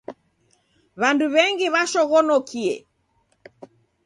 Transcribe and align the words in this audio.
W'andu 0.99 1.25
w'engi 1.33 1.67
w'ashoghonokie 1.73 2.73